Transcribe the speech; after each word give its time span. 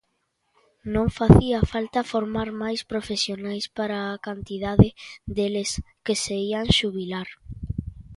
Non 0.93 1.07
facía 1.17 1.59
falta 1.73 2.07
formar 2.13 2.49
máis 2.63 2.81
profesionais 2.91 3.65
para 3.77 3.97
a 4.01 4.21
cantidade 4.27 4.87
deles 5.35 5.69
que 6.05 6.15
se 6.23 6.35
ían 6.49 6.67
xubilar. 6.77 7.29